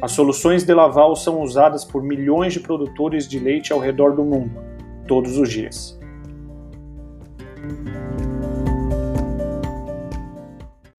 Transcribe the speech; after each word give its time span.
As 0.00 0.12
soluções 0.12 0.62
de 0.62 0.74
Laval 0.74 1.16
são 1.16 1.40
usadas 1.40 1.82
por 1.82 2.02
milhões 2.02 2.52
de 2.52 2.60
produtores 2.60 3.26
de 3.26 3.38
leite 3.38 3.72
ao 3.72 3.78
redor 3.78 4.14
do 4.14 4.22
mundo, 4.22 4.62
todos 5.08 5.38
os 5.38 5.48
dias. 5.48 5.98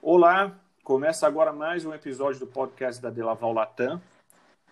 Olá, 0.02 0.58
começa 0.82 1.28
agora 1.28 1.52
mais 1.52 1.84
um 1.84 1.94
episódio 1.94 2.40
do 2.40 2.46
podcast 2.48 3.00
da 3.00 3.08
Delaval 3.08 3.52
Latam. 3.52 4.02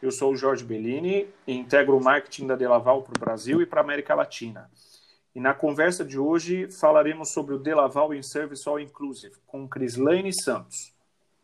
Eu 0.03 0.11
sou 0.11 0.33
o 0.33 0.37
Jorge 0.37 0.65
Bellini 0.65 1.29
e 1.47 1.55
integro 1.55 1.97
o 1.97 2.03
marketing 2.03 2.49
da 2.49 2.57
Delaval 2.57 3.03
para 3.03 3.17
o 3.17 3.21
Brasil 3.21 3.63
e 3.63 3.67
para 3.67 3.81
a 3.81 3.85
América 3.85 4.13
Latina. 4.13 4.69
E 5.37 5.41
na 5.41 5.55
conversa 5.55 6.05
de 6.05 6.19
hoje 6.19 6.69
falaremos 6.73 7.29
sobre 7.29 7.55
o 7.55 7.59
Delaval 7.61 8.13
in 8.13 8.23
Service 8.23 8.69
All 8.69 8.81
Inclusive 8.81 9.37
com 9.47 9.69
Crislaine 9.69 10.33
Santos, 10.33 10.93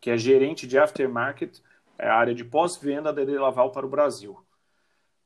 que 0.01 0.09
é 0.09 0.17
gerente 0.17 0.67
de 0.67 0.77
aftermarket 0.77 1.61
é 1.97 2.07
a 2.07 2.15
área 2.15 2.33
de 2.33 2.43
pós-venda 2.43 3.13
da 3.13 3.23
Delaval 3.23 3.71
para 3.71 3.85
o 3.85 3.89
Brasil. 3.89 4.37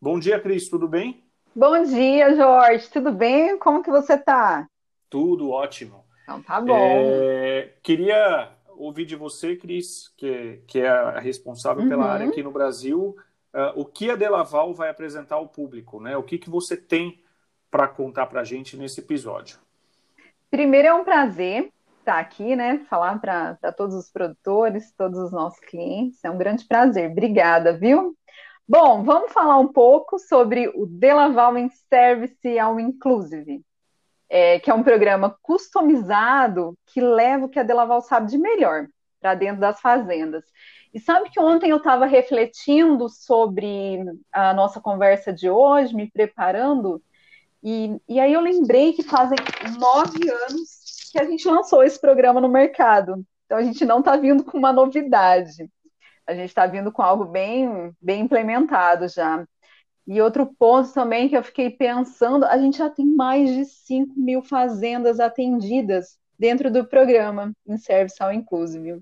Bom 0.01 0.19
dia, 0.19 0.39
Cris, 0.39 0.69
tudo 0.69 0.87
bem? 0.87 1.23
Bom 1.55 1.83
dia, 1.83 2.35
Jorge, 2.35 2.89
tudo 2.89 3.11
bem? 3.11 3.57
Como 3.57 3.81
que 3.81 3.89
você 3.89 4.13
está? 4.13 4.67
Tudo 5.09 5.49
ótimo. 5.49 6.05
Então 6.23 6.41
tá 6.41 6.61
bom. 6.61 6.75
É, 6.77 7.73
queria 7.81 8.51
ouvir 8.77 9.05
de 9.05 9.15
você, 9.15 9.55
Cris, 9.55 10.13
que, 10.15 10.61
que 10.67 10.79
é 10.79 10.89
a 10.89 11.19
responsável 11.19 11.83
uhum. 11.83 11.89
pela 11.89 12.05
área 12.05 12.27
aqui 12.27 12.43
no 12.43 12.51
Brasil, 12.51 13.15
uh, 13.53 13.79
o 13.79 13.85
que 13.85 14.11
a 14.11 14.15
Delaval 14.15 14.73
vai 14.73 14.89
apresentar 14.89 15.35
ao 15.35 15.47
público, 15.47 15.99
né? 15.99 16.15
O 16.15 16.23
que, 16.23 16.37
que 16.37 16.49
você 16.49 16.77
tem 16.77 17.21
para 17.71 17.87
contar 17.87 18.27
para 18.27 18.41
a 18.41 18.43
gente 18.43 18.77
nesse 18.77 18.99
episódio? 18.99 19.57
Primeiro 20.49 20.87
é 20.87 20.93
um 20.93 21.03
prazer 21.03 21.71
estar 22.07 22.19
aqui, 22.19 22.55
né? 22.55 22.79
Falar 22.89 23.19
para 23.19 23.57
todos 23.75 23.93
os 23.93 24.09
produtores, 24.09 24.93
todos 24.97 25.19
os 25.19 25.31
nossos 25.31 25.59
clientes. 25.59 26.23
É 26.23 26.31
um 26.31 26.37
grande 26.37 26.65
prazer. 26.65 27.11
Obrigada, 27.11 27.77
viu? 27.77 28.15
Bom, 28.67 29.03
vamos 29.03 29.33
falar 29.33 29.59
um 29.59 29.67
pouco 29.67 30.17
sobre 30.17 30.69
o 30.69 30.85
Delaval 30.85 31.57
in 31.57 31.69
Service 31.89 32.59
ao 32.59 32.79
Inclusive, 32.79 33.61
é, 34.29 34.59
que 34.59 34.71
é 34.71 34.73
um 34.73 34.83
programa 34.83 35.37
customizado 35.41 36.77
que 36.85 37.01
leva 37.01 37.45
o 37.45 37.49
que 37.49 37.59
a 37.59 37.63
Delaval 37.63 38.01
sabe 38.01 38.31
de 38.31 38.37
melhor 38.37 38.87
para 39.19 39.35
dentro 39.35 39.59
das 39.59 39.81
fazendas. 39.81 40.45
E 40.93 40.99
sabe 40.99 41.29
que 41.29 41.39
ontem 41.39 41.69
eu 41.69 41.77
estava 41.77 42.05
refletindo 42.05 43.09
sobre 43.09 43.99
a 44.31 44.53
nossa 44.53 44.79
conversa 44.79 45.33
de 45.33 45.49
hoje, 45.49 45.95
me 45.95 46.09
preparando, 46.09 47.01
e, 47.61 47.99
e 48.07 48.19
aí 48.19 48.31
eu 48.31 48.41
lembrei 48.41 48.93
que 48.93 49.03
fazem 49.03 49.37
nove 49.77 50.29
anos 50.29 50.76
que 51.17 51.23
a 51.23 51.25
gente 51.25 51.47
lançou 51.47 51.83
esse 51.83 51.99
programa 51.99 52.39
no 52.39 52.47
mercado. 52.47 53.25
Então 53.45 53.57
a 53.57 53.63
gente 53.63 53.83
não 53.83 53.99
está 53.99 54.15
vindo 54.15 54.43
com 54.43 54.57
uma 54.57 54.71
novidade. 54.71 55.67
A 56.27 56.33
gente 56.33 56.49
está 56.49 56.67
vindo 56.67 56.91
com 56.91 57.01
algo 57.01 57.25
bem, 57.25 57.91
bem 57.99 58.21
implementado 58.21 59.07
já. 59.07 59.43
E 60.05 60.21
outro 60.21 60.45
ponto 60.45 60.93
também 60.93 61.27
que 61.27 61.35
eu 61.35 61.43
fiquei 61.43 61.71
pensando, 61.71 62.45
a 62.45 62.57
gente 62.57 62.77
já 62.77 62.89
tem 62.89 63.05
mais 63.05 63.49
de 63.49 63.65
5 63.65 64.13
mil 64.15 64.43
fazendas 64.43 65.19
atendidas 65.19 66.17
dentro 66.37 66.69
do 66.69 66.85
programa 66.85 67.51
em 67.67 67.77
Service 67.77 68.21
ao 68.21 68.31
Inclusive. 68.31 69.01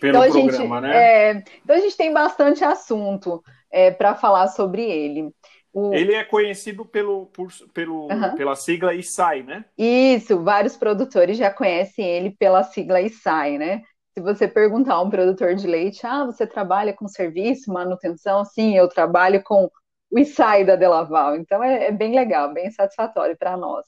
Pelo 0.00 0.24
então, 0.24 0.46
programa, 0.46 0.80
gente, 0.80 0.88
né? 0.88 0.96
É, 0.96 1.44
então 1.62 1.76
a 1.76 1.80
gente 1.80 1.96
tem 1.96 2.12
bastante 2.12 2.64
assunto 2.64 3.42
é, 3.70 3.90
para 3.90 4.14
falar 4.14 4.48
sobre 4.48 4.82
ele. 4.82 5.30
O... 5.72 5.92
Ele 5.92 6.14
é 6.14 6.24
conhecido 6.24 6.84
pelo, 6.84 7.26
por, 7.26 7.48
pelo, 7.74 8.08
uhum. 8.08 8.34
pela 8.36 8.56
sigla 8.56 8.94
ISAI, 8.94 9.42
né? 9.42 9.64
Isso, 9.76 10.42
vários 10.42 10.76
produtores 10.76 11.36
já 11.36 11.50
conhecem 11.50 12.06
ele 12.06 12.30
pela 12.38 12.62
sigla 12.62 13.00
ISAI, 13.00 13.58
né? 13.58 13.82
Se 14.14 14.20
você 14.22 14.48
perguntar 14.48 14.94
a 14.94 15.02
um 15.02 15.10
produtor 15.10 15.54
de 15.54 15.66
leite, 15.66 16.04
ah, 16.04 16.24
você 16.24 16.46
trabalha 16.46 16.92
com 16.92 17.06
serviço, 17.06 17.72
manutenção? 17.72 18.44
Sim, 18.44 18.76
eu 18.76 18.88
trabalho 18.88 19.42
com 19.44 19.70
o 20.10 20.18
ISAI 20.18 20.64
da 20.64 20.74
Delaval. 20.74 21.36
Então 21.36 21.62
é, 21.62 21.86
é 21.86 21.92
bem 21.92 22.14
legal, 22.14 22.52
bem 22.52 22.70
satisfatório 22.70 23.36
para 23.36 23.56
nós. 23.56 23.86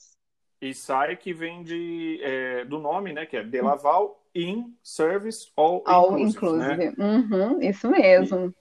ISAI 0.60 1.16
que 1.16 1.32
vem 1.32 1.62
de, 1.62 2.20
é, 2.22 2.64
do 2.64 2.78
nome, 2.78 3.12
né? 3.12 3.26
Que 3.26 3.38
é 3.38 3.42
Delaval 3.42 4.22
In 4.34 4.74
Service 4.82 5.50
All, 5.56 5.82
All 5.86 6.18
Inclusive. 6.18 6.74
inclusive. 6.74 6.94
Né? 6.96 7.04
Uhum, 7.06 7.62
isso 7.62 7.90
mesmo. 7.90 8.46
E 8.46 8.52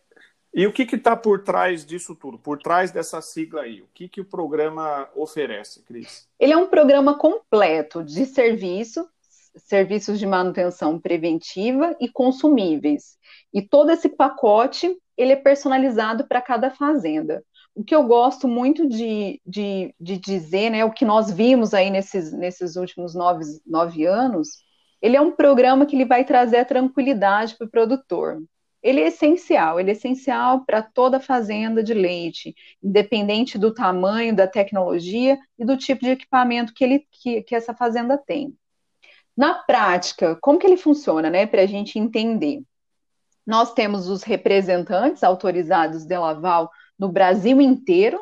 o 0.66 0.74
que 0.74 0.84
está 0.96 1.16
por 1.16 1.44
trás 1.44 1.86
disso 1.86 2.16
tudo? 2.16 2.38
Por 2.38 2.58
trás 2.58 2.92
dessa 2.92 3.22
sigla 3.22 3.62
aí? 3.62 3.82
O 3.82 3.88
que, 3.94 4.08
que 4.08 4.22
o 4.22 4.26
programa 4.26 5.08
oferece, 5.16 5.84
Cris? 5.84 6.28
Ele 6.40 6.54
é 6.54 6.58
um 6.58 6.68
programa 6.68 7.18
completo 7.18 8.04
de 8.04 8.26
serviço, 8.26 9.08
serviços 9.56 10.18
de 10.18 10.26
manutenção 10.26 11.00
preventiva 11.00 11.96
e 12.00 12.09
consumíveis. 12.09 13.18
E 13.54 13.62
todo 13.62 13.92
esse 13.92 14.09
pacote 14.09 14.98
ele 15.16 15.34
é 15.34 15.36
personalizado 15.36 16.28
para 16.28 16.42
cada 16.42 16.72
fazenda. 16.72 17.44
O 17.76 17.84
que 17.84 17.94
eu 17.94 18.04
gosto 18.04 18.48
muito 18.48 18.88
de, 18.88 19.40
de, 19.46 19.94
de, 20.00 20.18
dizer, 20.18 20.70
né, 20.72 20.84
o 20.84 20.92
que 20.92 21.06
nós 21.06 21.30
vimos 21.30 21.74
aí 21.74 21.90
nesses, 21.90 22.32
nesses 22.32 22.76
últimos 22.76 23.14
nove, 23.14 23.44
nove 23.66 24.06
anos, 24.06 24.64
ele 25.02 25.16
é 25.16 25.22
um 25.22 25.32
programa 25.32 25.86
que 25.86 25.96
ele 25.96 26.06
vai 26.06 26.24
trazer 26.24 26.58
a 26.58 26.66
tranquilidade 26.66 27.56
para 27.56 27.68
o 27.68 27.70
produtor 27.70 28.42
ele 28.81 29.01
é 29.01 29.07
essencial, 29.07 29.79
ele 29.79 29.90
é 29.90 29.94
essencial 29.94 30.66
para 30.66 30.81
toda 30.81 31.19
fazenda 31.19 31.84
de 31.84 31.94
leite, 31.94 32.56
independente 32.81 33.57
do 33.57 33.73
tamanho, 33.73 34.35
da 34.35 34.47
tecnologia 34.47 35.38
e 35.57 35.66
do 35.66 35.75
tipo 35.75 36.01
de 36.01 36.12
equipamento 36.12 36.73
que, 36.73 36.84
ele, 36.84 37.07
que, 37.12 37.41
que 37.44 37.56
essa 37.56 37.73
fazenda 37.73 38.17
tem. 38.17 38.56
Na 39.35 39.53
prática, 39.53 40.38
como 40.41 40.59
que 40.59 40.66
ele 40.66 40.78
funciona, 40.78 41.29
né, 41.29 41.45
para 41.45 41.62
a 41.62 41.66
gente 41.66 42.00
entender? 42.00 42.62
Nós 43.45 43.73
temos 43.73 44.07
os 44.07 44.23
representantes 44.23 45.23
autorizados 45.23 46.06
de 46.06 46.17
Laval 46.17 46.69
no 46.97 47.09
Brasil 47.09 47.59
inteiro. 47.59 48.19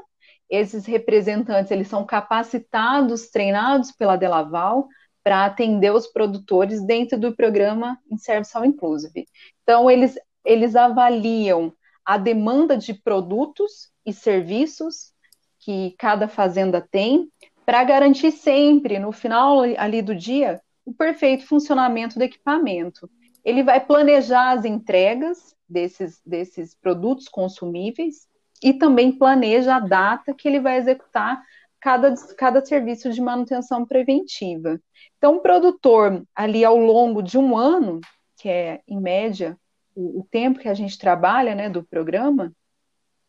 Esses 0.49 0.85
representantes, 0.85 1.71
eles 1.71 1.87
são 1.87 2.05
capacitados, 2.05 3.29
treinados 3.29 3.91
pela 3.91 4.15
Delaval 4.15 4.87
para 5.23 5.43
atender 5.43 5.91
os 5.91 6.07
produtores 6.07 6.81
dentro 6.85 7.19
do 7.19 7.35
programa 7.35 7.99
In 8.09 8.17
Service 8.17 8.55
All 8.55 8.63
Inclusive. 8.63 9.27
Então, 9.63 9.91
eles 9.91 10.17
eles 10.47 10.75
avaliam 10.75 11.73
a 12.05 12.17
demanda 12.17 12.77
de 12.77 12.93
produtos 12.93 13.91
e 14.05 14.13
serviços 14.13 15.11
que 15.59 15.93
cada 15.99 16.29
fazenda 16.29 16.79
tem, 16.79 17.29
para 17.65 17.83
garantir 17.83 18.31
sempre, 18.31 18.97
no 18.97 19.11
final 19.11 19.59
ali 19.77 20.01
do 20.01 20.15
dia, 20.15 20.61
o 20.85 20.93
perfeito 20.93 21.45
funcionamento 21.45 22.17
do 22.17 22.23
equipamento. 22.23 23.09
Ele 23.43 23.61
vai 23.61 23.85
planejar 23.85 24.51
as 24.51 24.63
entregas 24.63 25.53
desses, 25.67 26.21
desses 26.25 26.73
produtos 26.73 27.27
consumíveis 27.27 28.25
e 28.63 28.71
também 28.73 29.11
planeja 29.11 29.75
a 29.75 29.79
data 29.81 30.33
que 30.33 30.47
ele 30.47 30.61
vai 30.61 30.77
executar 30.77 31.43
cada, 31.81 32.13
cada 32.37 32.65
serviço 32.65 33.11
de 33.11 33.19
manutenção 33.21 33.85
preventiva. 33.85 34.79
Então, 35.17 35.35
o 35.35 35.41
produtor, 35.41 36.23
ali 36.33 36.63
ao 36.63 36.77
longo 36.77 37.21
de 37.21 37.37
um 37.37 37.57
ano, 37.57 37.99
que 38.37 38.47
é 38.47 38.81
em 38.87 38.99
média 38.99 39.57
o, 39.97 40.19
o 40.19 40.27
tempo 40.29 40.59
que 40.59 40.69
a 40.69 40.75
gente 40.75 40.97
trabalha, 40.97 41.55
né, 41.55 41.69
do 41.69 41.83
programa, 41.83 42.53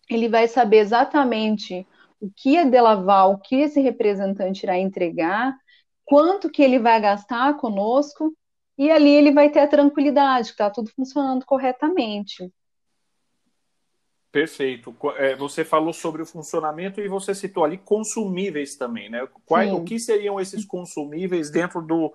ele 0.08 0.28
vai 0.28 0.46
saber 0.46 0.78
exatamente 0.78 1.86
o 2.20 2.30
que 2.30 2.56
é 2.56 2.64
delavar, 2.64 3.30
o 3.30 3.38
que 3.38 3.56
esse 3.56 3.80
representante 3.80 4.64
irá 4.64 4.76
entregar, 4.76 5.56
quanto 6.04 6.50
que 6.50 6.62
ele 6.62 6.78
vai 6.78 7.00
gastar 7.00 7.56
conosco, 7.56 8.34
e 8.76 8.90
ali 8.90 9.10
ele 9.10 9.32
vai 9.32 9.50
ter 9.50 9.60
a 9.60 9.66
tranquilidade 9.66 10.48
que 10.48 10.54
está 10.54 10.70
tudo 10.70 10.90
funcionando 10.94 11.44
corretamente. 11.44 12.52
Perfeito. 14.30 14.94
É, 15.16 15.34
você 15.34 15.64
falou 15.64 15.92
sobre 15.92 16.22
o 16.22 16.26
funcionamento 16.26 17.00
e 17.00 17.08
você 17.08 17.34
citou 17.34 17.64
ali 17.64 17.78
consumíveis 17.78 18.76
também, 18.76 19.08
né? 19.08 19.26
Quais, 19.46 19.72
o 19.72 19.82
que 19.82 19.98
seriam 19.98 20.38
esses 20.38 20.64
consumíveis 20.64 21.50
dentro 21.50 21.80
do, 21.80 22.12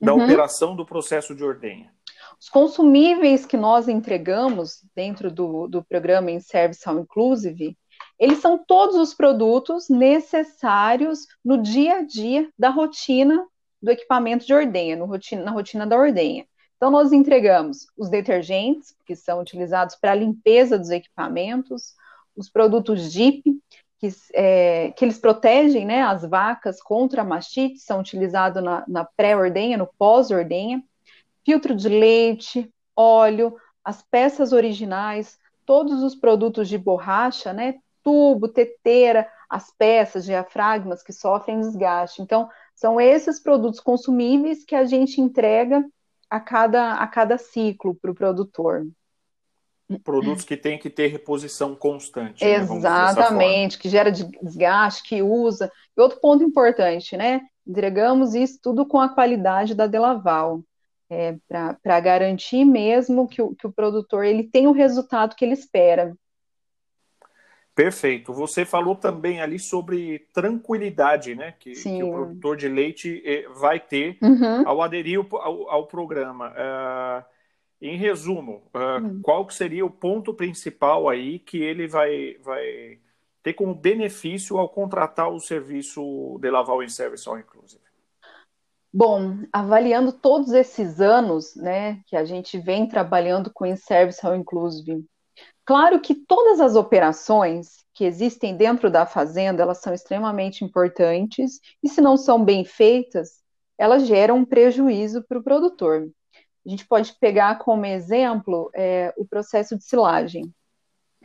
da 0.00 0.12
uhum. 0.12 0.24
operação 0.24 0.74
do 0.74 0.84
processo 0.84 1.34
de 1.34 1.44
ordenha? 1.44 1.92
Os 2.40 2.48
consumíveis 2.48 3.44
que 3.44 3.56
nós 3.56 3.88
entregamos 3.88 4.84
dentro 4.94 5.30
do, 5.30 5.66
do 5.66 5.82
programa 5.82 6.30
em 6.30 6.40
Service 6.40 6.88
All 6.88 7.00
Inclusive, 7.00 7.76
eles 8.18 8.38
são 8.38 8.58
todos 8.58 8.96
os 8.96 9.12
produtos 9.12 9.88
necessários 9.88 11.26
no 11.44 11.60
dia 11.60 11.98
a 11.98 12.02
dia 12.02 12.48
da 12.58 12.70
rotina 12.70 13.44
do 13.80 13.90
equipamento 13.90 14.44
de 14.46 14.54
ordenha, 14.54 15.02
rotina, 15.04 15.42
na 15.42 15.50
rotina 15.50 15.86
da 15.86 15.96
ordenha. 15.96 16.46
Então, 16.76 16.90
nós 16.90 17.12
entregamos 17.12 17.86
os 17.96 18.08
detergentes, 18.08 18.94
que 19.04 19.16
são 19.16 19.40
utilizados 19.40 19.96
para 19.96 20.12
a 20.12 20.14
limpeza 20.14 20.78
dos 20.78 20.90
equipamentos, 20.90 21.94
os 22.36 22.48
produtos 22.48 23.12
DIP, 23.12 23.42
que, 23.98 24.08
é, 24.32 24.92
que 24.92 25.04
eles 25.04 25.18
protegem 25.18 25.84
né, 25.84 26.02
as 26.02 26.22
vacas 26.22 26.80
contra 26.80 27.22
a 27.22 27.24
mastite, 27.24 27.80
são 27.80 27.98
utilizados 27.98 28.62
na, 28.62 28.84
na 28.86 29.04
pré-ordenha, 29.04 29.76
no 29.76 29.88
pós-ordenha, 29.98 30.82
filtro 31.44 31.74
de 31.74 31.88
leite, 31.88 32.70
óleo, 32.96 33.56
as 33.84 34.02
peças 34.02 34.52
originais, 34.52 35.38
todos 35.64 36.02
os 36.02 36.14
produtos 36.14 36.68
de 36.68 36.76
borracha, 36.78 37.52
né, 37.52 37.76
tubo, 38.02 38.48
teteira, 38.48 39.28
as 39.48 39.70
peças, 39.70 40.24
diafragmas 40.24 41.02
que 41.02 41.12
sofrem 41.12 41.60
desgaste. 41.60 42.20
Então, 42.20 42.48
são 42.74 43.00
esses 43.00 43.40
produtos 43.40 43.80
consumíveis 43.80 44.64
que 44.64 44.74
a 44.74 44.84
gente 44.84 45.20
entrega 45.20 45.84
a 46.28 46.38
cada, 46.38 46.94
a 46.94 47.06
cada 47.06 47.38
ciclo 47.38 47.94
para 47.94 48.10
o 48.10 48.14
produtor. 48.14 48.86
Produtos 50.04 50.44
que 50.44 50.56
têm 50.56 50.78
que 50.78 50.90
ter 50.90 51.06
reposição 51.06 51.74
constante. 51.74 52.44
Né, 52.44 52.56
Exatamente, 52.56 53.78
que 53.78 53.88
gera 53.88 54.12
desgaste, 54.12 55.02
que 55.02 55.22
usa. 55.22 55.72
E 55.96 56.00
outro 56.00 56.20
ponto 56.20 56.44
importante, 56.44 57.16
né? 57.16 57.40
Entregamos 57.66 58.34
isso 58.34 58.58
tudo 58.62 58.84
com 58.86 59.00
a 59.00 59.08
qualidade 59.08 59.74
da 59.74 59.86
Delaval. 59.86 60.62
É, 61.10 61.36
para 61.48 62.00
garantir 62.00 62.66
mesmo 62.66 63.26
que 63.26 63.40
o, 63.40 63.54
que 63.54 63.66
o 63.66 63.72
produtor 63.72 64.24
ele 64.24 64.42
tem 64.42 64.66
o 64.66 64.72
resultado 64.72 65.34
que 65.34 65.44
ele 65.44 65.54
espera. 65.54 66.14
Perfeito. 67.78 68.32
Você 68.32 68.64
falou 68.64 68.96
também 68.96 69.40
ali 69.40 69.56
sobre 69.56 70.18
tranquilidade, 70.34 71.36
né? 71.36 71.54
Que, 71.60 71.74
que 71.74 72.02
o 72.02 72.10
produtor 72.10 72.56
de 72.56 72.68
leite 72.68 73.22
eh, 73.24 73.46
vai 73.54 73.78
ter 73.78 74.18
uhum. 74.20 74.68
ao 74.68 74.82
aderir 74.82 75.24
ao, 75.30 75.70
ao 75.70 75.86
programa. 75.86 76.50
Uh, 76.50 77.24
em 77.80 77.96
resumo, 77.96 78.68
uh, 78.74 79.00
uhum. 79.00 79.22
qual 79.22 79.48
seria 79.48 79.86
o 79.86 79.90
ponto 79.90 80.34
principal 80.34 81.08
aí 81.08 81.38
que 81.38 81.58
ele 81.58 81.86
vai, 81.86 82.36
vai 82.42 82.98
ter 83.44 83.52
como 83.52 83.72
benefício 83.76 84.58
ao 84.58 84.68
contratar 84.68 85.30
o 85.30 85.38
serviço 85.38 86.36
de 86.40 86.50
Laval 86.50 86.82
em 86.82 86.88
Service 86.88 87.28
All 87.28 87.38
Inclusive? 87.38 87.87
Bom, 88.98 89.44
avaliando 89.52 90.12
todos 90.12 90.52
esses 90.52 91.00
anos, 91.00 91.54
né, 91.54 92.00
que 92.06 92.16
a 92.16 92.24
gente 92.24 92.58
vem 92.58 92.88
trabalhando 92.88 93.48
com 93.54 93.64
In-Service 93.64 94.26
All 94.26 94.34
Inclusive, 94.34 95.06
Claro 95.64 96.00
que 96.00 96.14
todas 96.14 96.60
as 96.60 96.74
operações 96.74 97.84
que 97.94 98.04
existem 98.04 98.56
dentro 98.56 98.90
da 98.90 99.06
fazenda, 99.06 99.62
elas 99.62 99.78
são 99.78 99.94
extremamente 99.94 100.64
importantes 100.64 101.60
e 101.80 101.88
se 101.88 102.00
não 102.00 102.16
são 102.16 102.44
bem 102.44 102.64
feitas, 102.64 103.42
elas 103.78 104.06
geram 104.06 104.38
um 104.38 104.44
prejuízo 104.44 105.22
para 105.28 105.38
o 105.38 105.42
produtor. 105.44 106.08
A 106.66 106.68
gente 106.68 106.84
pode 106.88 107.14
pegar 107.20 107.58
como 107.58 107.86
exemplo 107.86 108.68
é, 108.74 109.14
o 109.16 109.24
processo 109.24 109.76
de 109.76 109.84
silagem. 109.84 110.52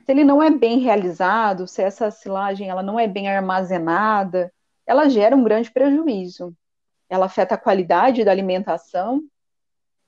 Se 0.05 0.11
ele 0.11 0.23
não 0.23 0.43
é 0.43 0.51
bem 0.51 0.77
realizado, 0.77 1.65
se 1.65 1.81
essa 1.81 2.11
silagem 2.11 2.69
ela 2.69 2.83
não 2.83 2.99
é 2.99 3.07
bem 3.07 3.29
armazenada, 3.29 4.53
ela 4.85 5.09
gera 5.09 5.35
um 5.35 5.43
grande 5.43 5.71
prejuízo. 5.71 6.53
Ela 7.13 7.27
afeta 7.27 7.53
a 7.53 7.59
qualidade 7.59 8.25
da 8.25 8.31
alimentação 8.31 9.23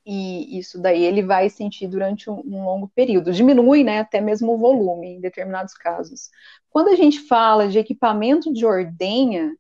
e 0.04 0.58
isso 0.58 0.82
daí 0.82 1.04
ele 1.04 1.22
vai 1.22 1.52
sentir 1.52 1.88
durante 1.88 2.30
um, 2.32 2.42
um, 2.46 2.66
longo 2.66 2.88
período. 2.96 3.32
Diminui, 3.32 3.84
né, 3.84 4.00
até 4.00 4.20
mesmo 4.20 4.54
o 4.54 4.58
volume 4.58 5.16
em 5.16 5.22
determinados 5.22 5.76
casos. 5.76 6.32
Quando 6.70 6.88
a 6.88 6.96
gente 6.96 7.20
fala 7.28 7.68
de 7.68 7.78
equipamento 7.78 8.52
de 8.52 8.66
ordenha, 8.66 9.56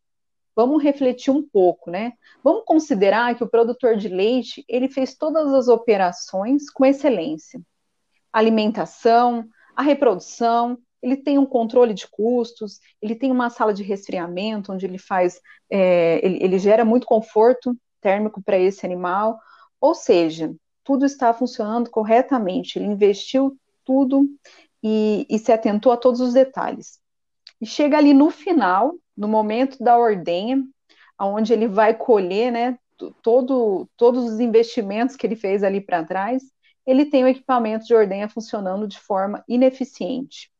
vamos 0.55 0.81
refletir 0.81 1.29
um 1.29 1.47
pouco, 1.47 1.91
né? 1.91 2.13
Vamos 2.43 2.63
considerar 2.65 3.35
que 3.35 3.43
o 3.43 3.49
produtor 3.49 3.95
de 3.95 4.07
leite, 4.07 4.65
ele 4.67 4.89
fez 4.89 5.15
todas 5.15 5.53
as 5.53 5.67
operações 5.67 6.67
com 6.71 6.83
excelência. 6.83 7.61
alimentação, 8.33 9.47
a 9.75 9.83
reprodução, 9.83 10.79
ele 11.01 11.17
tem 11.17 11.37
um 11.37 11.45
controle 11.45 11.93
de 11.93 12.07
custos, 12.07 12.79
ele 13.01 13.15
tem 13.15 13.31
uma 13.31 13.49
sala 13.49 13.73
de 13.73 13.83
resfriamento 13.83 14.71
onde 14.71 14.85
ele 14.85 14.97
faz, 14.97 15.39
é, 15.69 16.19
ele, 16.25 16.43
ele 16.43 16.59
gera 16.59 16.83
muito 16.83 17.05
conforto 17.05 17.77
térmico 18.01 18.41
para 18.41 18.57
esse 18.57 18.85
animal, 18.85 19.39
ou 19.79 19.93
seja, 19.93 20.53
tudo 20.83 21.05
está 21.05 21.33
funcionando 21.33 21.89
corretamente, 21.89 22.77
ele 22.77 22.87
investiu 22.87 23.57
tudo 23.83 24.27
e, 24.83 25.25
e 25.29 25.39
se 25.39 25.51
atentou 25.51 25.91
a 25.91 25.97
todos 25.97 26.21
os 26.21 26.33
detalhes. 26.33 26.99
E 27.59 27.65
chega 27.65 27.97
ali 27.97 28.13
no 28.13 28.29
final, 28.29 28.93
no 29.15 29.27
momento 29.27 29.83
da 29.83 29.97
ordenha, 29.97 30.63
onde 31.19 31.53
ele 31.53 31.67
vai 31.67 31.93
colher 31.93 32.51
né, 32.51 32.77
todo, 33.21 33.89
todos 33.97 34.23
os 34.25 34.39
investimentos 34.39 35.15
que 35.15 35.25
ele 35.25 35.35
fez 35.35 35.63
ali 35.63 35.81
para 35.81 36.03
trás, 36.03 36.43
ele 36.85 37.05
tem 37.05 37.23
o 37.23 37.27
equipamento 37.27 37.85
de 37.85 37.95
ordenha 37.95 38.29
funcionando 38.29 38.87
de 38.87 38.99
forma 38.99 39.43
ineficiente. 39.47 40.51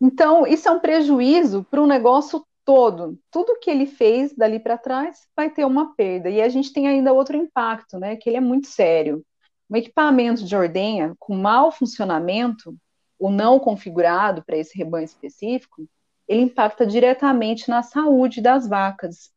Então, 0.00 0.46
isso 0.46 0.68
é 0.68 0.70
um 0.70 0.80
prejuízo 0.80 1.66
para 1.68 1.82
um 1.82 1.86
negócio 1.86 2.44
todo, 2.64 3.18
tudo 3.30 3.58
que 3.58 3.70
ele 3.70 3.86
fez 3.86 4.34
dali 4.34 4.60
para 4.60 4.78
trás 4.78 5.26
vai 5.34 5.50
ter 5.50 5.64
uma 5.64 5.94
perda. 5.94 6.28
E 6.28 6.40
a 6.40 6.48
gente 6.48 6.72
tem 6.72 6.86
ainda 6.86 7.12
outro 7.12 7.36
impacto, 7.36 7.98
né, 7.98 8.14
que 8.14 8.28
ele 8.28 8.36
é 8.36 8.40
muito 8.40 8.68
sério. 8.68 9.24
Um 9.70 9.76
equipamento 9.76 10.44
de 10.44 10.54
ordenha 10.54 11.14
com 11.18 11.34
mau 11.34 11.72
funcionamento, 11.72 12.76
ou 13.18 13.30
não 13.30 13.58
configurado 13.58 14.44
para 14.44 14.56
esse 14.56 14.76
rebanho 14.76 15.04
específico, 15.04 15.88
ele 16.28 16.42
impacta 16.42 16.86
diretamente 16.86 17.68
na 17.68 17.82
saúde 17.82 18.40
das 18.40 18.68
vacas. 18.68 19.30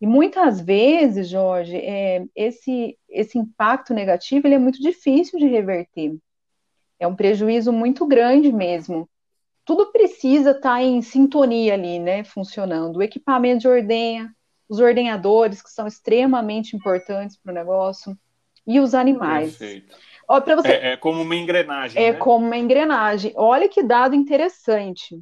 E 0.00 0.06
muitas 0.06 0.60
vezes, 0.60 1.28
Jorge, 1.28 1.76
é, 1.76 2.26
esse, 2.34 2.98
esse 3.08 3.38
impacto 3.38 3.94
negativo 3.94 4.46
ele 4.46 4.56
é 4.56 4.58
muito 4.58 4.80
difícil 4.82 5.38
de 5.38 5.46
reverter. 5.46 6.16
É 6.98 7.06
um 7.06 7.16
prejuízo 7.16 7.72
muito 7.72 8.04
grande 8.06 8.52
mesmo 8.52 9.08
tudo 9.64 9.90
precisa 9.92 10.50
estar 10.50 10.74
tá 10.74 10.82
em 10.82 11.00
sintonia 11.00 11.74
ali, 11.74 11.98
né, 11.98 12.24
funcionando. 12.24 12.96
O 12.96 13.02
equipamento 13.02 13.60
de 13.60 13.68
ordenha, 13.68 14.34
os 14.68 14.78
ordenhadores, 14.78 15.62
que 15.62 15.70
são 15.70 15.86
extremamente 15.86 16.76
importantes 16.76 17.36
para 17.36 17.52
o 17.52 17.54
negócio, 17.54 18.16
e 18.66 18.80
os 18.80 18.94
animais. 18.94 19.56
Perfeito. 19.56 19.96
Ó, 20.26 20.40
você... 20.40 20.68
é, 20.68 20.92
é, 20.92 20.96
como 20.96 21.22
uma 21.22 21.36
engrenagem. 21.36 22.02
É 22.02 22.12
né? 22.12 22.18
como 22.18 22.46
uma 22.46 22.56
engrenagem. 22.56 23.32
Olha 23.36 23.68
que 23.68 23.82
dado 23.82 24.14
interessante. 24.14 25.20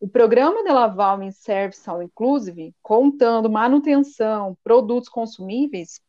O 0.00 0.08
programa 0.08 0.64
de 0.64 0.70
Laval 0.72 1.22
em 1.22 1.30
Service 1.30 1.88
All 1.88 2.02
Inclusive, 2.02 2.74
contando 2.82 3.50
manutenção, 3.50 4.56
produtos 4.62 5.08
consumíveis, 5.08 6.00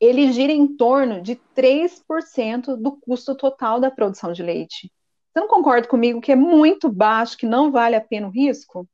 ele 0.00 0.32
gira 0.32 0.52
em 0.52 0.66
torno 0.66 1.20
de 1.20 1.40
3% 1.54 2.76
do 2.76 2.92
custo 2.92 3.34
total 3.34 3.80
da 3.80 3.90
produção 3.90 4.32
de 4.32 4.42
leite. 4.42 4.90
Você 5.32 5.40
não 5.40 5.48
concorda 5.48 5.88
comigo 5.88 6.20
que 6.20 6.32
é 6.32 6.36
muito 6.36 6.90
baixo, 6.90 7.36
que 7.38 7.46
não 7.46 7.70
vale 7.70 7.96
a 7.96 8.00
pena 8.00 8.26
o 8.26 8.30
risco? 8.30 8.86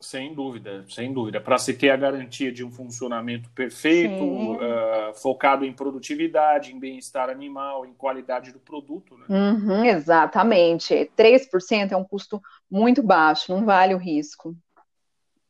Sem 0.00 0.34
dúvida, 0.34 0.84
sem 0.88 1.12
dúvida. 1.12 1.40
Para 1.40 1.56
se 1.56 1.72
ter 1.72 1.88
a 1.88 1.96
garantia 1.96 2.52
de 2.52 2.62
um 2.62 2.70
funcionamento 2.70 3.48
perfeito, 3.52 4.22
uh, 4.22 5.14
focado 5.14 5.64
em 5.64 5.72
produtividade, 5.72 6.74
em 6.74 6.78
bem-estar 6.78 7.30
animal, 7.30 7.86
em 7.86 7.94
qualidade 7.94 8.52
do 8.52 8.58
produto. 8.58 9.16
Né? 9.16 9.24
Uhum, 9.30 9.84
exatamente. 9.84 11.10
3% 11.16 11.92
é 11.92 11.96
um 11.96 12.04
custo 12.04 12.42
muito 12.70 13.02
baixo, 13.02 13.50
não 13.54 13.64
vale 13.64 13.94
o 13.94 13.98
risco. 13.98 14.54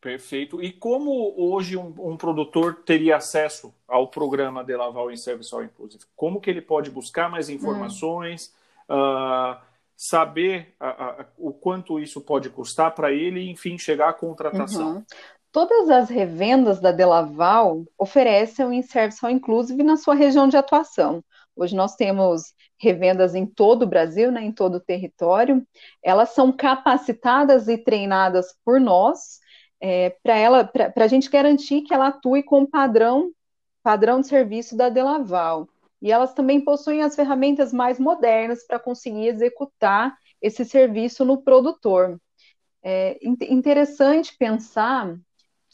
Perfeito. 0.04 0.62
E 0.62 0.70
como 0.70 1.34
hoje 1.34 1.78
um, 1.78 1.94
um, 1.98 2.14
produtor 2.14 2.82
teria 2.84 3.16
acesso 3.16 3.74
ao 3.88 4.08
programa 4.08 4.62
de 4.62 4.76
Laval 4.76 5.10
em 5.10 5.16
Service 5.16 5.52
All 5.54 5.64
Inclusive? 5.64 6.04
Como 6.14 6.42
que 6.42 6.50
ele 6.50 6.60
pode 6.60 6.90
buscar 6.90 7.30
mais 7.30 7.48
informações, 7.48 8.52
hum. 8.86 8.94
uh, 8.94 9.56
saber 9.96 10.74
uh, 10.78 11.22
uh, 11.22 11.26
o 11.38 11.54
quanto 11.54 11.98
isso 11.98 12.20
pode 12.20 12.50
custar 12.50 12.94
para 12.94 13.12
ele 13.12 13.40
e, 13.40 13.50
enfim, 13.50 13.78
chegar 13.78 14.10
à 14.10 14.12
contratação? 14.12 14.96
Uhum. 14.96 15.04
Todas 15.50 15.88
as 15.88 16.10
revendas 16.10 16.80
da 16.80 16.92
Delaval 16.92 17.86
oferecem 17.96 18.66
o 18.66 18.74
In-Service 18.74 19.24
All 19.24 19.32
Inclusive 19.32 19.82
na 19.82 19.96
sua 19.96 20.14
região 20.14 20.46
de 20.46 20.58
atuação. 20.58 21.24
Hoje 21.56 21.74
nós 21.74 21.96
temos 21.96 22.52
revendas 22.76 23.34
em 23.34 23.46
todo 23.46 23.84
o 23.84 23.88
Brasil, 23.88 24.30
né, 24.30 24.44
em 24.44 24.52
todo 24.52 24.74
o 24.74 24.80
território. 24.80 25.66
Elas 26.02 26.34
são 26.34 26.52
capacitadas 26.52 27.68
e 27.68 27.78
treinadas 27.78 28.54
por 28.62 28.78
nós 28.78 29.42
é, 29.86 30.16
para 30.22 30.34
ela, 30.34 30.64
para 30.64 31.04
a 31.04 31.06
gente 31.06 31.28
garantir 31.28 31.82
que 31.82 31.92
ela 31.92 32.06
atue 32.06 32.42
com 32.42 32.62
o 32.62 32.66
padrão, 32.66 33.30
padrão 33.82 34.18
de 34.18 34.26
serviço 34.26 34.74
da 34.74 34.88
Delaval. 34.88 35.68
E 36.00 36.10
elas 36.10 36.32
também 36.32 36.58
possuem 36.58 37.02
as 37.02 37.14
ferramentas 37.14 37.70
mais 37.70 37.98
modernas 37.98 38.66
para 38.66 38.78
conseguir 38.78 39.26
executar 39.26 40.16
esse 40.40 40.64
serviço 40.64 41.22
no 41.22 41.42
produtor. 41.42 42.18
É 42.82 43.18
interessante 43.22 44.34
pensar 44.38 45.14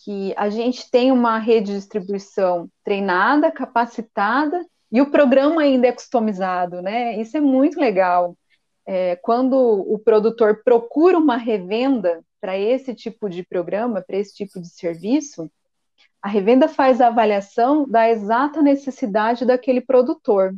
que 0.05 0.35
a 0.37 0.51
gente 0.51 0.91
tem 0.91 1.13
uma 1.13 1.39
rede 1.39 1.71
de 1.71 1.79
distribuição 1.79 2.69
treinada, 2.83 3.53
capacitada 3.53 4.67
e 4.91 5.01
o 5.01 5.11
programa 5.13 5.63
ainda 5.63 5.87
é 5.87 5.93
customizado, 5.93 6.83
né? 6.83 7.17
Isso 7.21 7.37
é 7.37 7.41
muito 7.41 7.79
legal. 7.79 8.37
É, 8.85 9.15
quando 9.15 9.55
o 9.57 10.01
produtor 10.01 10.63
procura 10.65 11.17
uma 11.17 11.37
revenda, 11.37 12.25
para 12.41 12.59
esse 12.59 12.95
tipo 12.95 13.29
de 13.29 13.45
programa, 13.45 14.03
para 14.03 14.17
esse 14.17 14.35
tipo 14.35 14.61
de 14.61 14.69
serviço, 14.69 15.51
a 16.23 16.29
revenda 16.29 16.69
faz 16.69 17.01
a 17.01 17.09
avaliação 17.09 17.89
da 17.89 18.09
exata 18.09 18.63
necessidade 18.63 19.45
daquele 19.45 19.81
produtor. 19.81 20.55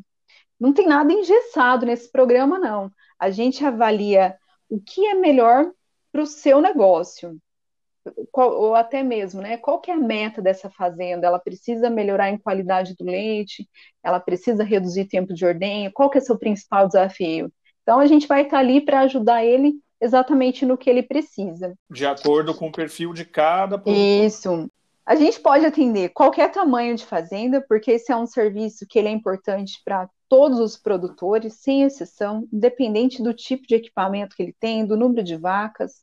não 0.59 0.73
tem 0.73 0.87
nada 0.87 1.13
engessado 1.13 1.87
nesse 1.87 2.11
programa, 2.11 2.59
não. 2.59 2.91
A 3.19 3.31
gente 3.31 3.65
avalia 3.65 4.37
o 4.69 4.81
que 4.81 5.07
é 5.07 5.15
melhor 5.15 5.73
para 6.13 6.23
o 6.23 6.27
seu 6.27 6.61
negócio. 6.61 7.37
Qual, 8.33 8.53
ou 8.61 8.75
até 8.75 9.03
mesmo, 9.03 9.41
né? 9.41 9.57
Qual 9.57 9.81
que 9.81 9.91
é 9.91 9.95
a 9.95 9.97
meta 9.97 10.43
dessa 10.43 10.71
fazenda? 10.71 11.27
Ela 11.27 11.39
precisa 11.39 11.89
melhorar 11.91 12.31
em 12.31 12.39
qualidade 12.39 12.97
do 12.97 13.05
leite? 13.05 13.69
Ela 14.03 14.21
precisa 14.21 14.65
reduzir 14.65 15.07
tempo 15.07 15.33
de 15.35 15.45
ordenha? 15.45 15.93
Qual 15.93 16.11
que 16.11 16.19
é 16.19 16.21
seu 16.21 16.39
principal 16.39 16.87
desafio? 16.87 17.53
Então 17.83 17.99
a 18.01 18.07
gente 18.07 18.27
vai 18.27 18.43
estar 18.43 18.59
ali 18.59 18.81
para 18.81 19.01
ajudar 19.01 19.45
ele 19.45 19.75
exatamente 20.03 20.67
no 20.67 20.77
que 20.77 20.91
ele 20.91 21.03
precisa. 21.03 21.75
De 21.89 22.05
acordo 22.05 22.53
com 22.53 22.67
o 22.67 22.73
perfil 22.73 23.13
de 23.13 23.25
cada 23.25 23.79
produtor. 23.79 24.27
Isso. 24.27 24.69
A 25.07 25.15
gente 25.15 25.41
pode 25.41 25.65
atender 25.65 26.11
qualquer 26.11 26.51
tamanho 26.51 26.97
de 26.97 27.07
fazenda, 27.07 27.65
porque 27.69 27.93
esse 27.93 28.11
é 28.13 28.17
um 28.17 28.27
serviço 28.27 28.87
que 28.87 28.99
ele 28.99 29.09
é 29.09 29.13
importante 29.13 29.81
para 29.85 30.09
todos 30.29 30.59
os 30.59 30.77
produtores, 30.77 31.55
sem 31.55 31.83
exceção, 31.83 32.49
independente 32.53 33.23
do 33.23 33.33
tipo 33.33 33.67
de 33.67 33.77
equipamento 33.77 34.35
que 34.35 34.43
ele 34.43 34.57
tem, 34.59 34.85
do 34.85 34.97
número 34.97 35.23
de 35.23 35.37
vacas. 35.37 36.03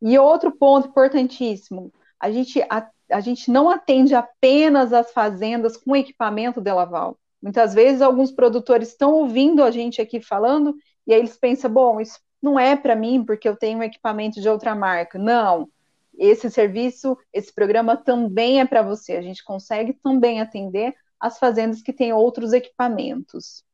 E 0.00 0.18
outro 0.18 0.52
ponto 0.52 0.88
importantíssimo, 0.88 1.92
a 2.20 2.30
gente, 2.30 2.60
a, 2.68 2.88
a 3.10 3.20
gente 3.20 3.50
não 3.50 3.70
atende 3.70 4.14
apenas 4.14 4.92
as 4.92 5.10
fazendas 5.10 5.76
com 5.76 5.96
equipamento 5.96 6.60
de 6.60 6.72
Laval. 6.72 7.18
Muitas 7.42 7.72
vezes 7.72 8.02
alguns 8.02 8.32
produtores 8.32 8.88
estão 8.88 9.12
ouvindo 9.12 9.62
a 9.62 9.70
gente 9.70 10.02
aqui 10.02 10.20
falando 10.20 10.74
e 11.06 11.14
aí 11.14 11.20
eles 11.20 11.36
pensam, 11.36 11.70
bom, 11.70 12.00
isso 12.00 12.18
não 12.42 12.58
é 12.58 12.76
para 12.76 12.96
mim 12.96 13.24
porque 13.24 13.48
eu 13.48 13.56
tenho 13.56 13.78
um 13.78 13.82
equipamento 13.82 14.40
de 14.40 14.48
outra 14.48 14.74
marca. 14.74 15.18
Não. 15.18 15.68
Esse 16.16 16.50
serviço, 16.50 17.16
esse 17.32 17.52
programa 17.52 17.96
também 17.96 18.60
é 18.60 18.66
para 18.66 18.82
você. 18.82 19.16
A 19.16 19.22
gente 19.22 19.44
consegue 19.44 19.92
também 19.92 20.40
atender 20.40 20.94
as 21.20 21.38
fazendas 21.38 21.82
que 21.82 21.92
têm 21.92 22.12
outros 22.12 22.52
equipamentos. 22.52 23.64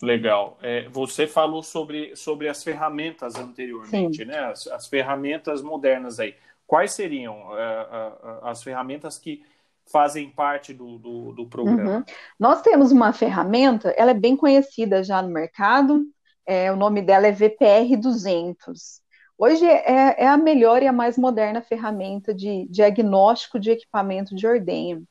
Legal. 0.00 0.58
É, 0.62 0.88
você 0.88 1.26
falou 1.26 1.62
sobre, 1.62 2.14
sobre 2.14 2.48
as 2.48 2.62
ferramentas 2.62 3.34
anteriormente, 3.34 4.18
Sim. 4.18 4.24
né? 4.26 4.38
As, 4.38 4.66
as, 4.68 4.86
ferramentas 4.86 5.60
modernas 5.60 6.20
aí. 6.20 6.36
Quais 6.66 6.92
seriam 6.92 7.48
uh, 7.48 7.52
uh, 7.52 8.46
as 8.46 8.62
ferramentas 8.62 9.18
que 9.18 9.42
fazem 9.90 10.30
parte 10.30 10.72
do, 10.72 10.98
do, 10.98 11.32
do 11.32 11.46
programa? 11.46 11.96
Uhum. 11.96 12.04
Nós 12.38 12.62
temos 12.62 12.92
uma 12.92 13.12
ferramenta, 13.12 13.88
ela 13.96 14.12
é 14.12 14.14
bem 14.14 14.36
conhecida 14.36 15.02
já 15.02 15.20
no 15.20 15.30
mercado, 15.30 16.06
é, 16.48 16.72
o 16.72 16.76
nome 16.76 17.02
dela 17.02 17.26
é 17.26 17.30
VPR 17.30 17.94
200. 17.94 19.02
Hoje 19.36 19.66
é, 19.66 20.22
é, 20.24 20.26
a 20.26 20.38
melhor 20.38 20.82
e 20.82 20.86
a 20.86 20.92
mais 20.92 21.18
moderna 21.18 21.60
ferramenta 21.60 22.32
de 22.32 22.66
diagnóstico 22.70 23.60
de 23.60 23.70
equipamento 23.70 24.34
de 24.34 24.46
ordenha. 24.46 25.02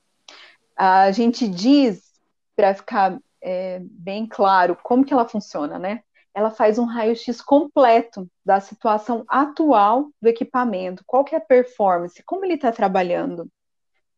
A 0.75 1.11
gente 1.11 1.47
diz, 1.47 2.11
para 2.55 2.73
ficar 2.73 3.19
é, 3.39 3.79
bem 3.83 4.25
claro 4.25 4.75
como 4.81 5.05
que 5.05 5.13
ela 5.13 5.27
funciona, 5.27 5.77
né? 5.77 6.01
Ela 6.33 6.49
faz 6.49 6.79
um 6.79 6.85
raio-x 6.85 7.39
completo 7.39 8.27
da 8.43 8.59
situação 8.59 9.23
atual 9.27 10.09
do 10.19 10.27
equipamento, 10.27 11.03
qual 11.05 11.23
que 11.23 11.35
é 11.35 11.37
a 11.37 11.41
performance, 11.41 12.23
como 12.23 12.45
ele 12.45 12.55
está 12.55 12.71
trabalhando. 12.71 13.47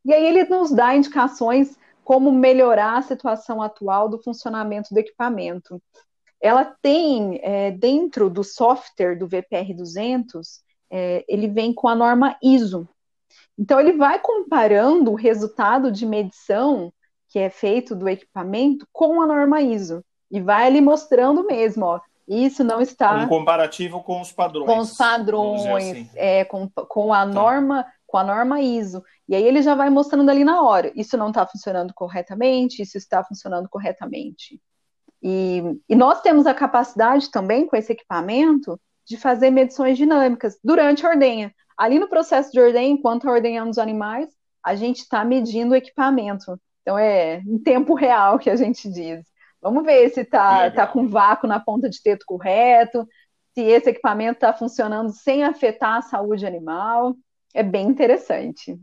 E 0.05 0.13
aí 0.13 0.25
ele 0.25 0.45
nos 0.45 0.71
dá 0.71 0.95
indicações 0.95 1.77
como 2.01 2.31
melhorar 2.31 2.97
a 2.97 3.01
situação 3.01 3.61
atual 3.61 4.07
do 4.07 4.23
funcionamento 4.23 4.93
do 4.93 4.97
equipamento 4.97 5.81
ela 6.41 6.65
tem 6.81 7.39
é, 7.43 7.71
dentro 7.71 8.29
do 8.29 8.43
software 8.43 9.15
do 9.15 9.27
VPR 9.27 9.73
200, 9.73 10.61
é, 10.91 11.25
ele 11.27 11.47
vem 11.47 11.73
com 11.73 11.87
a 11.87 11.95
norma 11.95 12.37
ISO. 12.41 12.87
Então 13.57 13.79
ele 13.79 13.93
vai 13.93 14.19
comparando 14.19 15.11
o 15.11 15.15
resultado 15.15 15.91
de 15.91 16.05
medição 16.05 16.93
que 17.27 17.37
é 17.37 17.49
feito 17.49 17.95
do 17.95 18.07
equipamento 18.09 18.87
com 18.91 19.21
a 19.21 19.27
norma 19.27 19.61
ISO 19.61 20.03
e 20.31 20.39
vai 20.39 20.67
ali 20.67 20.81
mostrando 20.81 21.45
mesmo, 21.45 21.85
ó, 21.85 21.99
isso 22.27 22.63
não 22.63 22.79
está 22.79 23.23
um 23.23 23.27
comparativo 23.27 24.03
com 24.03 24.21
os 24.21 24.31
padrões, 24.31 24.67
com 24.67 24.77
os 24.77 24.95
padrões, 24.95 25.65
assim. 25.65 26.09
é, 26.15 26.45
com, 26.45 26.69
com 26.69 27.11
a 27.11 27.25
tá. 27.25 27.25
norma 27.25 27.85
com 28.09 28.17
a 28.17 28.23
norma 28.23 28.59
ISO. 28.59 29.03
E 29.27 29.35
aí 29.35 29.43
ele 29.43 29.61
já 29.61 29.75
vai 29.75 29.89
mostrando 29.89 30.29
ali 30.29 30.43
na 30.43 30.63
hora, 30.63 30.91
isso 30.95 31.15
não 31.15 31.29
está 31.29 31.45
funcionando 31.45 31.93
corretamente, 31.93 32.81
isso 32.81 32.97
está 32.97 33.23
funcionando 33.23 33.69
corretamente. 33.69 34.59
E, 35.21 35.61
e 35.87 35.95
nós 35.95 36.21
temos 36.21 36.45
a 36.45 36.53
capacidade 36.53 37.29
também, 37.29 37.65
com 37.65 37.75
esse 37.75 37.91
equipamento, 37.91 38.79
de 39.05 39.17
fazer 39.17 39.49
medições 39.49 39.97
dinâmicas 39.97 40.57
durante 40.63 41.05
a 41.05 41.09
ordenha. 41.09 41.53
Ali 41.77 41.99
no 41.99 42.07
processo 42.07 42.51
de 42.51 42.59
ordenha, 42.59 42.89
enquanto 42.89 43.23
tá 43.23 43.31
ordenhando 43.31 43.71
os 43.71 43.77
animais, 43.77 44.29
a 44.63 44.75
gente 44.75 44.99
está 44.99 45.23
medindo 45.23 45.71
o 45.71 45.75
equipamento. 45.75 46.59
Então 46.81 46.97
é 46.97 47.41
em 47.45 47.57
tempo 47.57 47.93
real 47.93 48.37
que 48.37 48.49
a 48.49 48.55
gente 48.55 48.89
diz. 48.89 49.25
Vamos 49.61 49.83
ver 49.83 50.09
se 50.09 50.21
está 50.21 50.71
tá 50.71 50.87
com 50.87 51.07
vácuo 51.07 51.47
na 51.47 51.59
ponta 51.59 51.89
de 51.89 52.01
teto 52.01 52.25
correto, 52.25 53.07
se 53.53 53.61
esse 53.61 53.89
equipamento 53.89 54.35
está 54.35 54.53
funcionando 54.53 55.11
sem 55.11 55.43
afetar 55.43 55.97
a 55.97 56.01
saúde 56.01 56.45
animal. 56.45 57.15
É 57.53 57.63
bem 57.63 57.87
interessante. 57.87 58.79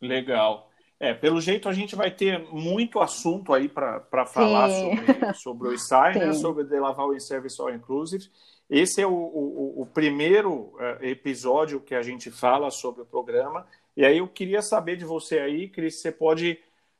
Legal. 0.00 0.67
É, 1.00 1.14
pelo 1.14 1.40
jeito 1.40 1.68
a 1.68 1.72
gente 1.72 1.94
vai 1.94 2.10
ter 2.10 2.40
muito 2.52 2.98
assunto 2.98 3.54
aí 3.54 3.68
para 3.68 4.26
falar 4.26 4.68
sobre, 4.68 5.34
sobre 5.34 5.68
o 5.68 5.72
ISAI, 5.72 6.18
né, 6.18 6.32
sobre 6.34 6.64
The 6.64 6.80
Laval 6.80 7.14
in 7.14 7.20
Service 7.20 7.60
All 7.60 7.72
Inclusive. 7.72 8.28
Esse 8.68 9.00
é 9.00 9.06
o, 9.06 9.12
o, 9.12 9.82
o 9.82 9.86
primeiro 9.86 10.74
uh, 10.74 11.02
episódio 11.02 11.80
que 11.80 11.94
a 11.94 12.02
gente 12.02 12.30
fala 12.30 12.70
sobre 12.70 13.02
o 13.02 13.06
programa. 13.06 13.64
E 13.96 14.04
aí 14.04 14.18
eu 14.18 14.28
queria 14.28 14.60
saber 14.60 14.96
de 14.96 15.04
você 15.04 15.38
aí, 15.38 15.68
Cris, 15.68 16.00
você 16.00 16.10
pode 16.10 16.58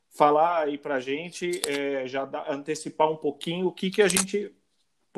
falar 0.09 0.63
aí 0.63 0.77
para 0.77 0.95
a 0.95 0.99
gente, 0.99 1.61
é, 1.67 2.07
já 2.07 2.27
antecipar 2.47 3.11
um 3.11 3.15
pouquinho 3.15 3.67
o 3.67 3.71
que, 3.71 3.91
que 3.91 4.01
a 4.01 4.07
gente 4.07 4.51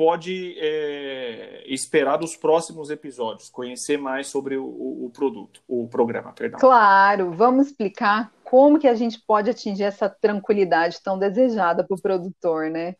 pode 0.02 0.56
é, 0.58 1.62
esperar 1.66 2.16
dos 2.16 2.34
próximos 2.34 2.90
episódios, 2.90 3.48
conhecer 3.48 3.96
mais 3.96 4.26
sobre 4.26 4.56
o, 4.56 4.64
o, 4.64 5.08
produto, 5.14 5.62
o 5.68 5.86
programa, 5.86 6.32
perdão. 6.32 6.58
Claro, 6.58 7.30
vamos 7.30 7.68
explicar 7.68 8.32
como 8.42 8.80
que 8.80 8.88
a 8.88 8.96
gente 8.96 9.20
pode 9.24 9.48
atingir 9.48 9.84
essa 9.84 10.08
tranquilidade 10.08 11.00
tão 11.04 11.16
desejada 11.16 11.84
para 11.84 11.94
o 11.94 12.02
produtor, 12.02 12.68
né? 12.68 12.96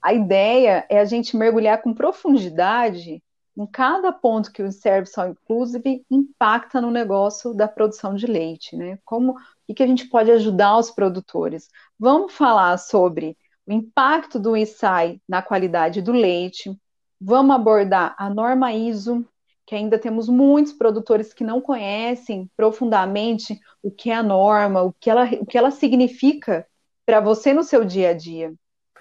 A 0.00 0.14
ideia 0.14 0.86
é 0.88 0.98
a 0.98 1.04
gente 1.04 1.36
mergulhar 1.36 1.82
com 1.82 1.92
profundidade 1.92 3.22
em 3.54 3.66
cada 3.66 4.10
ponto 4.10 4.50
que 4.50 4.62
o 4.62 4.72
Service 4.72 5.20
All 5.20 5.28
Inclusive 5.28 6.06
impacta 6.10 6.80
no 6.80 6.90
negócio 6.90 7.52
da 7.52 7.68
produção 7.68 8.14
de 8.14 8.26
leite, 8.26 8.74
né? 8.74 8.98
Como 9.04 9.34
e 9.68 9.74
que 9.74 9.82
a 9.82 9.86
gente 9.86 10.08
pode 10.08 10.30
ajudar 10.30 10.78
os 10.78 10.90
produtores. 10.90 11.68
Vamos 12.00 12.32
falar 12.32 12.78
sobre 12.78 13.36
o 13.66 13.72
impacto 13.72 14.38
do 14.38 14.56
ISAI 14.56 15.20
na 15.28 15.42
qualidade 15.42 16.00
do 16.00 16.12
leite. 16.12 16.78
Vamos 17.20 17.56
abordar 17.56 18.14
a 18.18 18.30
norma 18.30 18.72
ISO, 18.72 19.26
que 19.66 19.74
ainda 19.74 19.98
temos 19.98 20.28
muitos 20.28 20.72
produtores 20.72 21.34
que 21.34 21.42
não 21.42 21.60
conhecem 21.60 22.48
profundamente 22.56 23.58
o 23.82 23.90
que 23.90 24.10
é 24.10 24.14
a 24.14 24.22
norma, 24.22 24.82
o 24.82 24.92
que 24.92 25.10
ela, 25.10 25.24
o 25.40 25.44
que 25.44 25.58
ela 25.58 25.70
significa 25.70 26.66
para 27.04 27.20
você 27.20 27.52
no 27.52 27.64
seu 27.64 27.84
dia 27.84 28.10
a 28.10 28.12
dia. 28.12 28.54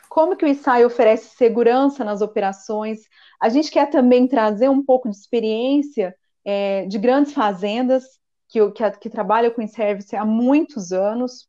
Como 0.09 0.35
que 0.35 0.45
o 0.45 0.47
ISAI 0.47 0.85
oferece 0.85 1.35
segurança 1.35 2.03
nas 2.03 2.21
operações? 2.21 3.01
A 3.39 3.49
gente 3.49 3.69
quer 3.69 3.89
também 3.89 4.27
trazer 4.27 4.69
um 4.69 4.83
pouco 4.83 5.09
de 5.09 5.15
experiência 5.15 6.15
é, 6.43 6.85
de 6.85 6.97
grandes 6.97 7.33
fazendas 7.33 8.03
que, 8.47 8.71
que, 8.71 8.91
que 8.91 9.09
trabalham 9.09 9.51
com 9.51 9.67
service 9.67 10.15
há 10.15 10.23
muitos 10.23 10.91
anos, 10.91 11.47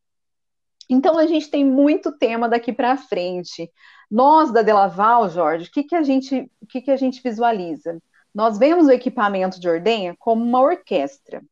então 0.88 1.18
a 1.18 1.26
gente 1.26 1.50
tem 1.50 1.64
muito 1.64 2.12
tema 2.12 2.48
daqui 2.48 2.72
para 2.72 2.96
frente. 2.96 3.70
Nós 4.10 4.52
da 4.52 4.62
Delaval, 4.62 5.28
Jorge, 5.28 5.68
o 5.68 5.72
que, 5.72 5.84
que 5.84 5.96
a 5.96 6.02
gente, 6.02 6.50
que, 6.68 6.80
que 6.80 6.90
a 6.90 6.96
gente 6.96 7.22
visualiza? 7.22 8.00
Nós 8.34 8.58
vemos 8.58 8.86
o 8.86 8.92
equipamento 8.92 9.58
de 9.58 9.68
ordenha 9.68 10.14
como 10.18 10.44
uma 10.44 10.60
orquestra. 10.60 11.42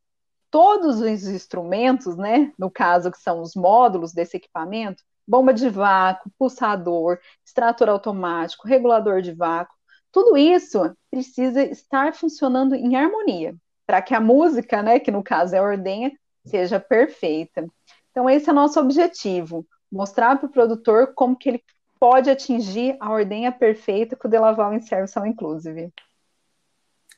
Todos 0.50 1.00
os 1.00 1.26
instrumentos, 1.26 2.16
né, 2.16 2.52
no 2.58 2.70
caso 2.70 3.10
que 3.10 3.18
são 3.18 3.40
os 3.40 3.54
módulos 3.56 4.12
desse 4.12 4.36
equipamento, 4.36 5.02
bomba 5.26 5.52
de 5.52 5.68
vácuo, 5.68 6.30
pulsador, 6.38 7.18
extrator 7.44 7.88
automático, 7.88 8.68
regulador 8.68 9.20
de 9.20 9.32
vácuo, 9.32 9.74
tudo 10.12 10.36
isso 10.36 10.94
precisa 11.10 11.62
estar 11.62 12.14
funcionando 12.14 12.74
em 12.74 12.94
harmonia 12.94 13.56
para 13.86 14.00
que 14.00 14.14
a 14.14 14.20
música, 14.20 14.82
né, 14.82 14.98
que 14.98 15.10
no 15.10 15.22
caso 15.22 15.54
é 15.54 15.58
a 15.58 15.62
ordenha, 15.62 16.12
seja 16.44 16.78
perfeita. 16.78 17.66
Então, 18.14 18.30
esse 18.30 18.48
é 18.48 18.52
o 18.52 18.54
nosso 18.54 18.78
objetivo: 18.78 19.66
mostrar 19.90 20.38
para 20.38 20.46
o 20.46 20.52
produtor 20.52 21.12
como 21.14 21.36
que 21.36 21.48
ele 21.48 21.64
pode 21.98 22.30
atingir 22.30 22.96
a 23.00 23.10
ordenha 23.10 23.50
perfeita 23.50 24.14
com 24.14 24.28
o 24.28 24.30
Delaval 24.30 24.72
em 24.72 24.80
Service 24.80 25.18
Inclusive. 25.18 25.92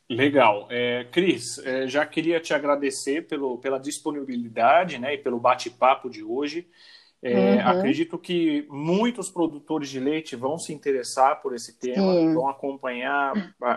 Legal. 0.09 0.69
É, 0.71 1.05
Cris, 1.13 1.59
é, 1.59 1.87
já 1.87 2.07
queria 2.07 2.41
te 2.41 2.55
agradecer 2.55 3.27
pelo, 3.27 3.59
pela 3.59 3.79
disponibilidade 3.79 4.99
né, 4.99 5.15
e 5.15 5.19
pelo 5.19 5.39
bate-papo 5.39 6.09
de 6.09 6.23
hoje. 6.23 6.67
É, 7.27 7.57
uhum. 7.57 7.69
Acredito 7.69 8.17
que 8.17 8.67
muitos 8.71 9.29
produtores 9.29 9.89
de 9.89 9.99
leite 9.99 10.37
vão 10.37 10.57
se 10.59 10.73
interessar 10.73 11.43
por 11.43 11.55
esse 11.55 11.77
tema, 11.77 12.13
Sim. 12.13 12.35
vão 12.35 12.49
acompanhar, 12.49 13.33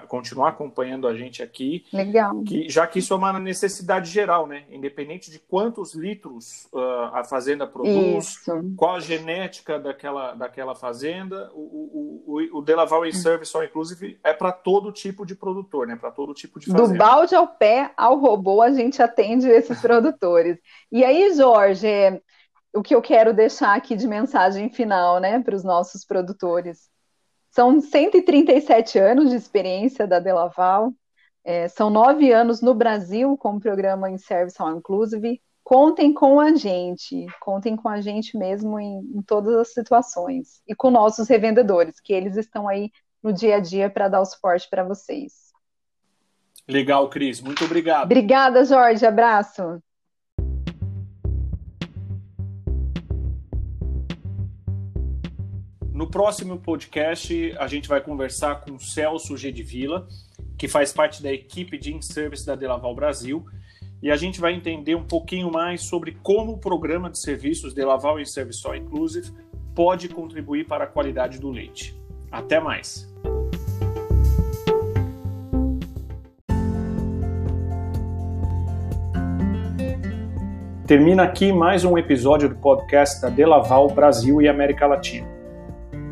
continuar 0.08 0.50
acompanhando 0.50 1.08
a 1.08 1.15
gente 1.15 1.41
aqui. 1.41 1.84
Legal. 1.91 2.44
Que, 2.44 2.70
já 2.70 2.86
que 2.86 3.00
isso 3.00 3.12
é 3.12 3.15
uma 3.18 3.39
necessidide 3.39 4.08
geral, 4.10 4.46
né? 4.46 4.65
Independente 4.70 5.32
de 5.32 5.39
quantos 5.39 5.96
litros 5.96 6.68
uh, 6.72 7.10
a 7.13 7.24
fazenda 7.24 7.65
produz, 7.65 8.36
isso. 8.36 8.74
qual 8.77 8.96
a 8.96 9.00
genética 9.00 9.79
daquela, 9.79 10.36
daquela 10.36 10.75
fazenda, 10.75 11.50
o, 11.53 11.60
o, 11.60 12.24
o, 12.27 12.60
o 12.60 12.62
Delaval 12.62 13.06
in 13.06 13.13
Service 13.13 13.56
All 13.56 13.63
Inclusive 13.63 14.20
é 14.24 14.32
para 14.32 14.51
todo 14.51 14.91
tipo 14.91 15.25
de 15.25 15.36
produtor, 15.36 15.88
né? 15.88 15.96
Para 15.96 16.12
todo 16.12 16.36
tipo 16.36 16.60
de 16.60 16.68
fazenda. 16.68 16.89
Do 16.89 16.98
balde 16.98 17.34
ao 17.34 17.48
pé 17.48 17.91
ao 17.98 18.20
robô, 18.20 18.62
a 18.62 18.72
gente 18.72 19.01
atende 19.01 19.48
esses 19.48 19.79
produtores. 19.82 20.60
E 20.91 21.03
aí, 21.03 21.34
Jorge, 21.34 21.88
o 22.73 22.81
que 22.81 22.93
eu 22.93 23.01
quero 23.01 23.33
deixar 23.33 23.75
aqui 23.75 23.95
de 23.95 24.07
mensagem 24.07 24.69
final, 24.69 25.19
né, 25.19 25.39
para 25.41 25.55
os 25.55 25.63
nossos 25.63 26.05
produtores. 26.05 26.89
São 27.51 27.81
137 27.81 28.99
anos 28.99 29.29
de 29.29 29.35
experiência 29.35 30.05
da 30.05 30.19
Delaval, 30.19 30.93
é, 31.43 31.67
são 31.67 31.89
nove 31.89 32.31
anos 32.31 32.61
no 32.61 32.73
Brasil 32.73 33.35
com 33.38 33.55
o 33.55 33.59
programa 33.59 34.09
em 34.09 34.17
Service 34.17 34.61
All 34.61 34.75
Inclusive. 34.75 35.41
Contem 35.63 36.13
com 36.13 36.39
a 36.39 36.55
gente, 36.55 37.25
contem 37.39 37.75
com 37.75 37.89
a 37.89 38.01
gente 38.01 38.38
mesmo 38.38 38.79
em, 38.79 38.99
em 39.15 39.21
todas 39.21 39.55
as 39.55 39.73
situações 39.73 40.61
e 40.67 40.75
com 40.75 40.89
nossos 40.89 41.27
revendedores, 41.27 41.99
que 41.99 42.13
eles 42.13 42.38
estão 42.38 42.67
aí 42.67 42.91
no 43.21 43.31
dia 43.31 43.57
a 43.57 43.59
dia 43.59 43.89
para 43.89 44.07
dar 44.07 44.21
o 44.21 44.25
suporte 44.25 44.67
para 44.69 44.83
vocês. 44.83 45.49
Legal, 46.67 47.09
Cris. 47.09 47.41
Muito 47.41 47.65
obrigado. 47.65 48.05
Obrigada, 48.05 48.63
Jorge. 48.63 49.05
Abraço. 49.05 49.81
No 56.00 56.08
próximo 56.08 56.58
podcast, 56.58 57.53
a 57.60 57.68
gente 57.68 57.89
vai 57.89 58.00
conversar 58.00 58.62
com 58.62 58.72
o 58.72 58.79
Celso 58.79 59.36
G. 59.36 59.51
de 59.51 59.62
Vila, 59.62 60.08
que 60.58 60.65
faz 60.65 60.94
parte 60.94 61.22
da 61.22 61.29
equipe 61.29 61.77
de 61.77 61.94
in-service 61.94 62.46
da 62.46 62.56
Delaval 62.56 62.96
Brasil, 62.96 63.46
e 64.01 64.10
a 64.10 64.15
gente 64.15 64.39
vai 64.39 64.53
entender 64.53 64.96
um 64.96 65.03
pouquinho 65.03 65.51
mais 65.51 65.82
sobre 65.82 66.18
como 66.24 66.53
o 66.53 66.58
programa 66.58 67.10
de 67.10 67.20
serviços 67.20 67.74
Delaval 67.74 68.18
In-Service 68.18 68.65
All 68.65 68.77
Inclusive 68.77 69.34
pode 69.75 70.08
contribuir 70.08 70.65
para 70.68 70.86
a 70.86 70.88
qualidade 70.88 71.38
do 71.38 71.50
leite. 71.50 71.94
Até 72.32 72.62
mais! 72.62 73.06
Termina 80.88 81.24
aqui 81.24 81.51
mais 81.51 81.84
um 81.84 81.98
episódio 81.98 82.48
do 82.48 82.56
podcast 82.56 83.22
da 83.22 83.27
Delaval 83.27 83.89
Brasil 83.89 84.41
e 84.41 84.48
América 84.48 84.88
Latina. 84.88 85.38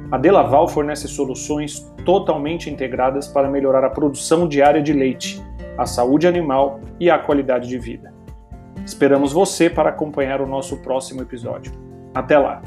A 0.09 0.17
Delaval 0.17 0.69
fornece 0.69 1.05
soluções 1.05 1.81
totalmente 2.05 2.69
integradas 2.69 3.27
para 3.27 3.49
melhorar 3.49 3.83
a 3.83 3.89
produção 3.89 4.47
diária 4.47 4.81
de 4.81 4.93
leite, 4.93 5.43
a 5.77 5.85
saúde 5.85 6.25
animal 6.25 6.79
e 6.97 7.09
a 7.09 7.19
qualidade 7.19 7.67
de 7.67 7.77
vida. 7.77 8.13
Esperamos 8.85 9.33
você 9.33 9.69
para 9.69 9.89
acompanhar 9.89 10.39
o 10.39 10.47
nosso 10.47 10.77
próximo 10.77 11.21
episódio. 11.21 11.73
Até 12.15 12.37
lá! 12.37 12.61